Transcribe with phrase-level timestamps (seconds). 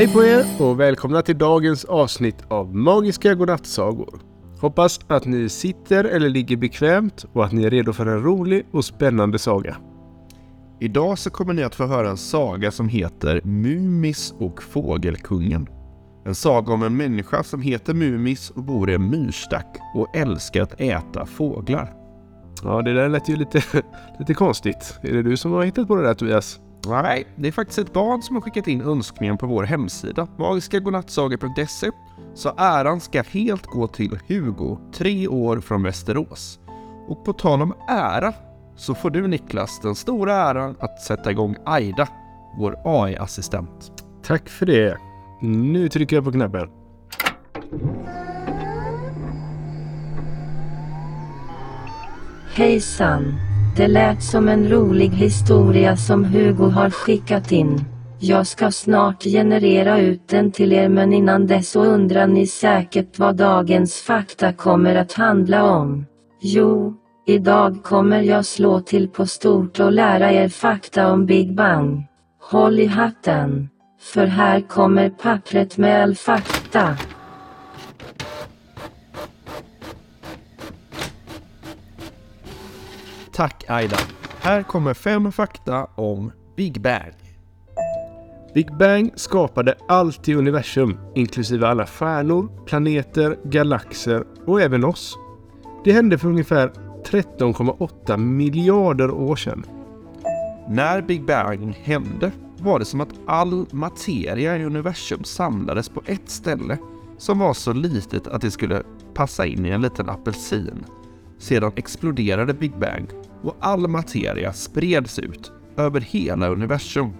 [0.00, 4.20] Hej på er och välkomna till dagens avsnitt av Magiska godnattsagor.
[4.60, 8.66] Hoppas att ni sitter eller ligger bekvämt och att ni är redo för en rolig
[8.72, 9.76] och spännande saga.
[10.80, 15.68] Idag så kommer ni att få höra en saga som heter Mumis och Fågelkungen.
[16.24, 20.62] En saga om en människa som heter Mumis och bor i en myrstack och älskar
[20.62, 21.94] att äta fåglar.
[22.64, 23.62] Ja, det där lät ju lite,
[24.18, 24.98] lite konstigt.
[25.02, 26.60] Är det du som har hittat på det där Tobias?
[26.86, 31.90] Nej, det är faktiskt ett barn som har skickat in önskningen på vår hemsida, magiskagodnattsagor.se.
[32.34, 36.60] Så äran ska helt gå till Hugo, tre år från Västerås.
[37.08, 38.32] Och på tal om ära
[38.76, 42.08] så får du Niklas den stora äran att sätta igång Aida,
[42.58, 43.92] vår AI-assistent.
[44.22, 44.98] Tack för det.
[45.42, 46.68] Nu trycker jag på knappen.
[52.54, 53.49] Hejsan.
[53.76, 57.84] Det lät som en rolig historia som Hugo har skickat in.
[58.18, 63.18] Jag ska snart generera ut den till er men innan dess så undrar ni säkert
[63.18, 66.06] vad dagens fakta kommer att handla om.
[66.42, 66.94] Jo,
[67.26, 72.06] idag kommer jag slå till på stort och lära er fakta om Big Bang.
[72.50, 73.68] Håll i hatten.
[74.00, 76.96] För här kommer pappret med all fakta.
[83.40, 83.96] Tack Aida.
[84.40, 87.14] Här kommer fem fakta om Big Bang.
[88.54, 95.18] Big Bang skapade allt i universum, inklusive alla stjärnor, planeter, galaxer och även oss.
[95.84, 96.72] Det hände för ungefär
[97.04, 99.64] 13,8 miljarder år sedan.
[100.68, 106.30] När Big Bang hände var det som att all materia i universum samlades på ett
[106.30, 106.78] ställe
[107.18, 108.82] som var så litet att det skulle
[109.14, 110.84] passa in i en liten apelsin.
[111.38, 117.12] Sedan exploderade Big Bang och all materia spreds ut över hela universum.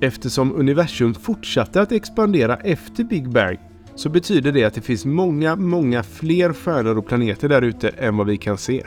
[0.00, 3.58] Eftersom universum fortsatte att expandera efter Big Bang
[3.94, 8.16] så betyder det att det finns många, många fler stjärnor och planeter där ute än
[8.16, 8.86] vad vi kan se.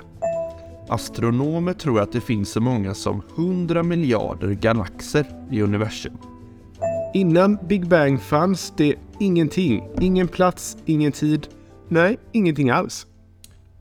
[0.90, 6.18] Astronomer tror att det finns så många som 100 miljarder galaxer i universum.
[7.14, 9.88] Innan Big Bang fanns det ingenting.
[10.02, 11.48] Ingen plats, ingen tid.
[11.90, 13.08] Nej, ingenting alls.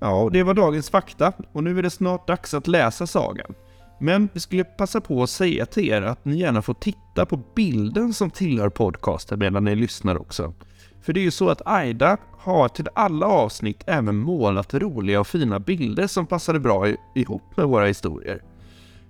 [0.01, 3.55] Ja, det var dagens fakta och nu är det snart dags att läsa sagan.
[4.01, 7.41] Men vi skulle passa på att säga till er att ni gärna får titta på
[7.55, 10.55] bilden som tillhör podcasten medan ni lyssnar också.
[11.03, 15.27] För det är ju så att Aida har till alla avsnitt även målat roliga och
[15.27, 18.43] fina bilder som passade bra ihop med våra historier.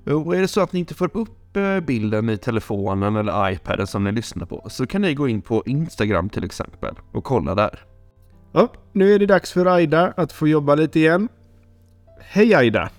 [0.06, 3.86] Och är det så att ni inte får upp eh, bilden i telefonen eller iPaden
[3.86, 7.54] som ni lyssnar på så kan ni gå in på Instagram till exempel och kolla
[7.54, 7.89] där.
[8.53, 11.28] Ja, nu är det dags för Aida att få jobba lite igen.
[12.21, 12.91] Hej Aida!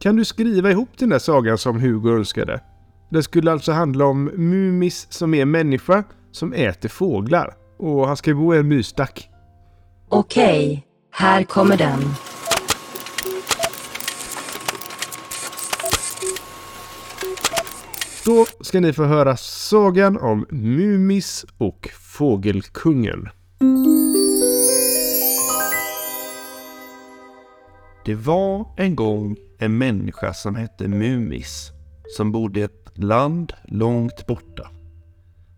[0.00, 2.60] Kan du skriva ihop den där sagan som Hugo önskade?
[3.10, 7.54] Det skulle alltså handla om Mumis som är människa som äter fåglar.
[7.78, 9.28] Och han ska bo i en myrstack.
[10.08, 12.00] Okej, här kommer den.
[18.24, 23.28] Då ska ni få höra sagan om Mumis och Fågelkungen.
[28.10, 31.70] Det var en gång en människa som hette Mumis
[32.16, 34.70] som bodde i ett land långt borta.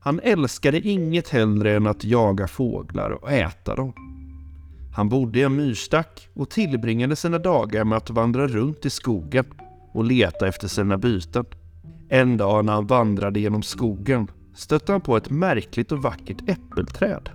[0.00, 3.92] Han älskade inget hellre än att jaga fåglar och äta dem.
[4.94, 9.44] Han bodde i en myrstack och tillbringade sina dagar med att vandra runt i skogen
[9.92, 11.44] och leta efter sina byten.
[12.08, 17.30] En dag när han vandrade genom skogen stötte han på ett märkligt och vackert äppelträd.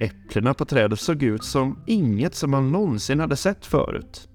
[0.00, 4.28] Äpplena på trädet såg ut som inget som han någonsin hade sett förut.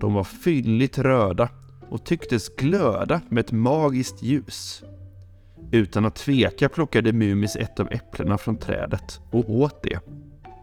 [0.00, 1.48] De var fylligt röda
[1.90, 4.82] och tycktes glöda med ett magiskt ljus.
[5.70, 10.00] Utan att tveka plockade Mumis ett av äpplena från trädet och åt det.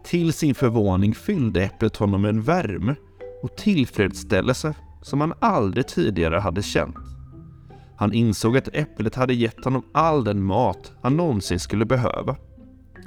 [0.04, 2.94] Till sin förvåning fyllde äpplet honom med en värme
[3.42, 6.96] och tillfredsställelse som han aldrig tidigare hade känt.
[7.96, 12.36] Han insåg att äpplet hade gett honom all den mat han någonsin skulle behöva.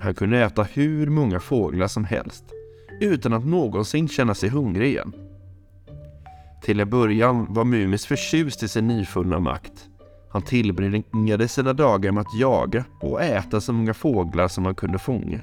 [0.01, 2.43] Han kunde äta hur många fåglar som helst
[2.99, 5.13] utan att någonsin känna sig hungrig igen.
[6.61, 9.89] Till en början var Mumis förtjust i sin nyfunna makt.
[10.31, 14.99] Han tillbringade sina dagar med att jaga och äta så många fåglar som han kunde
[14.99, 15.39] fånga.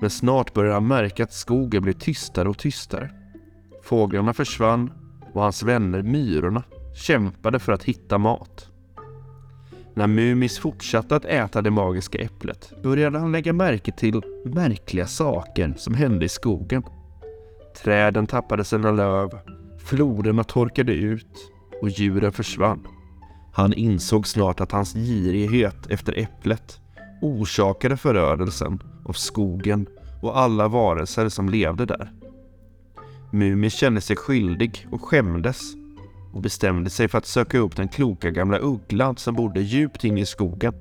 [0.00, 3.10] Men snart började han märka att skogen blev tystare och tystare.
[3.82, 4.92] Fåglarna försvann
[5.34, 6.62] och hans vänner myrorna
[6.94, 8.68] kämpade för att hitta mat.
[9.98, 15.74] När Mumis fortsatte att äta det magiska äpplet började han lägga märke till märkliga saker
[15.76, 16.82] som hände i skogen.
[17.82, 19.30] Träden tappade sina löv,
[19.78, 21.52] floderna torkade ut
[21.82, 22.86] och djuren försvann.
[23.52, 26.80] Han insåg snart att hans girighet efter äpplet
[27.22, 29.86] orsakade förödelsen av skogen
[30.22, 32.12] och alla varelser som levde där.
[33.32, 35.77] Mumin kände sig skyldig och skämdes
[36.38, 40.18] och bestämde sig för att söka upp den kloka gamla ugglan som bodde djupt in
[40.18, 40.74] i skogen.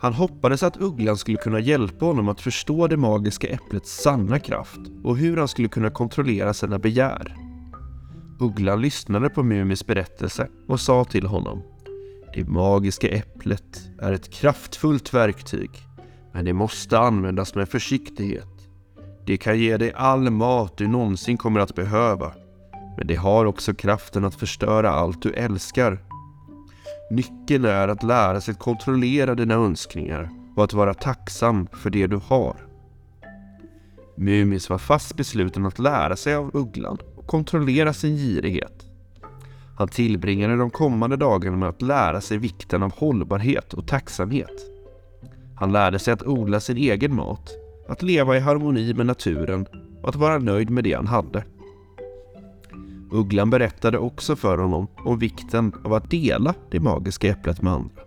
[0.00, 4.80] Han hoppades att ugglan skulle kunna hjälpa honom att förstå det magiska äpplets sanna kraft
[5.04, 7.36] och hur han skulle kunna kontrollera sina begär.
[8.40, 11.62] Ugglan lyssnade på Mumis berättelse och sa till honom
[12.34, 15.70] Det magiska äpplet är ett kraftfullt verktyg,
[16.32, 18.68] men det måste användas med försiktighet.
[19.26, 22.32] Det kan ge dig all mat du någonsin kommer att behöva,
[22.96, 25.98] men det har också kraften att förstöra allt du älskar.
[27.10, 32.06] Nyckeln är att lära sig att kontrollera dina önskningar och att vara tacksam för det
[32.06, 32.56] du har.
[34.16, 38.86] Mumis var fast besluten att lära sig av ugglan och kontrollera sin girighet.
[39.76, 44.70] Han tillbringade de kommande dagarna med att lära sig vikten av hållbarhet och tacksamhet.
[45.56, 47.50] Han lärde sig att odla sin egen mat,
[47.88, 49.66] att leva i harmoni med naturen
[50.02, 51.44] och att vara nöjd med det han hade.
[53.14, 58.02] Ugglan berättade också för honom om vikten av att dela det magiska äpplet med andra.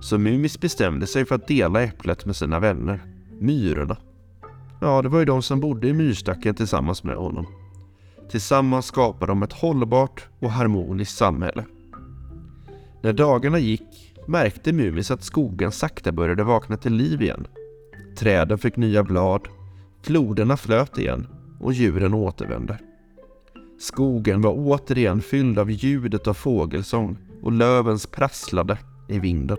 [0.00, 3.00] Så Mumis bestämde sig för att dela äpplet med sina vänner,
[3.40, 3.96] myrorna.
[4.80, 7.46] Ja, det var ju de som bodde i myrstacken tillsammans med honom.
[8.30, 11.64] Tillsammans skapade de ett hållbart och harmoniskt samhälle.
[13.02, 17.46] När dagarna gick märkte Mumis att skogen sakta började vakna till liv igen.
[18.16, 19.48] Träden fick nya blad,
[20.02, 21.26] floderna flöt igen
[21.60, 22.78] och djuren återvände.
[23.84, 28.78] Skogen var återigen fylld av ljudet av fågelsång och lövens prasslade
[29.08, 29.56] i vinden.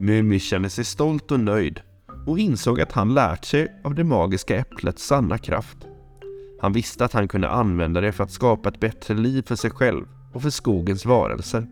[0.00, 1.80] Mumi kände sig stolt och nöjd
[2.26, 5.76] och insåg att han lärt sig av det magiska äpplets sanna kraft.
[6.60, 9.70] Han visste att han kunde använda det för att skapa ett bättre liv för sig
[9.70, 11.66] själv och för skogens varelser.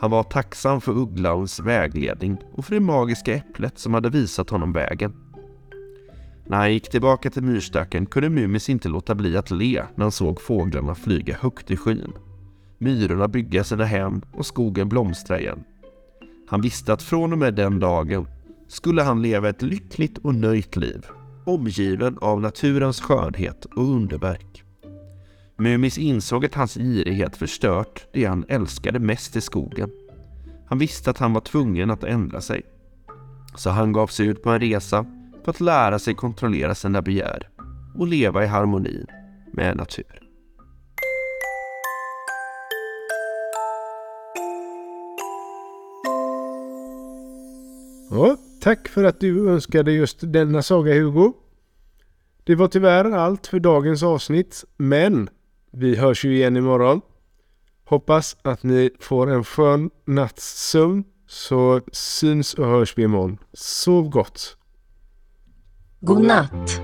[0.00, 4.72] Han var tacksam för ugglans vägledning och för det magiska äpplet som hade visat honom
[4.72, 5.29] vägen.
[6.50, 10.12] När han gick tillbaka till myrstacken kunde Mumis inte låta bli att le när han
[10.12, 12.12] såg fåglarna flyga högt i skyn.
[12.78, 15.64] Myrorna bygga sina hem och skogen blomstra igen.
[16.48, 18.26] Han visste att från och med den dagen
[18.68, 21.06] skulle han leva ett lyckligt och nöjt liv,
[21.44, 24.64] omgiven av naturens skönhet och underverk.
[25.56, 29.90] Mumis insåg att hans girighet förstört det han älskade mest i skogen.
[30.66, 32.62] Han visste att han var tvungen att ändra sig.
[33.56, 35.06] Så han gav sig ut på en resa
[35.44, 37.48] för att lära sig kontrollera sina begär
[37.94, 39.06] och leva i harmoni
[39.52, 40.24] med naturen.
[48.10, 51.32] Ja, tack för att du önskade just denna saga Hugo.
[52.44, 55.28] Det var tyvärr allt för dagens avsnitt, men
[55.72, 57.00] vi hörs ju igen imorgon.
[57.84, 63.38] Hoppas att ni får en skön natts sömn så syns och hörs vi imorgon.
[63.52, 64.59] Sov gott!
[66.02, 66.80] godnatt